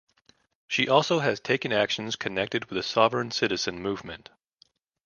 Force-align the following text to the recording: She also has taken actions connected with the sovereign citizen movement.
She 0.67 0.89
also 0.89 1.19
has 1.19 1.39
taken 1.39 1.71
actions 1.71 2.15
connected 2.15 2.65
with 2.65 2.75
the 2.77 2.81
sovereign 2.81 3.29
citizen 3.29 3.79
movement. 3.79 4.31